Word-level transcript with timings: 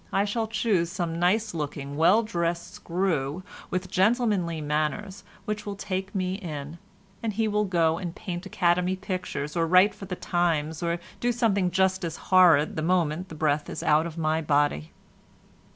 I 0.11 0.25
shall 0.25 0.47
choose 0.47 0.91
some 0.91 1.19
nice 1.19 1.53
looking, 1.53 1.95
well 1.95 2.23
dressed 2.23 2.73
screw, 2.73 3.43
with 3.69 3.91
gentlemanly 3.91 4.59
manners 4.59 5.23
which 5.45 5.63
will 5.63 5.75
take 5.75 6.15
me 6.15 6.33
in, 6.33 6.79
and 7.21 7.33
he 7.33 7.47
will 7.47 7.65
go 7.65 7.99
and 7.99 8.15
paint 8.15 8.47
Academy 8.47 8.95
pictures, 8.95 9.55
or 9.55 9.67
write 9.67 9.93
for 9.93 10.05
the 10.05 10.15
Times, 10.15 10.81
or 10.81 10.97
do 11.19 11.31
something 11.31 11.69
just 11.69 12.03
as 12.03 12.15
horrid 12.33 12.75
the 12.77 12.81
moment 12.81 13.29
the 13.29 13.35
breath 13.35 13.69
is 13.69 13.83
out 13.83 14.07
of 14.07 14.17
my 14.17 14.41
body." 14.41 14.89